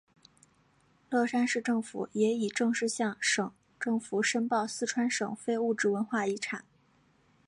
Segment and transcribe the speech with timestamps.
[1.11, 6.65] 乐山市政府也已正式向省政府申报四川省非物质文化遗产。